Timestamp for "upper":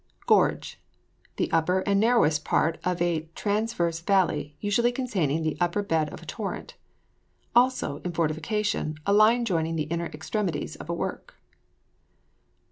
1.51-1.81, 5.61-5.83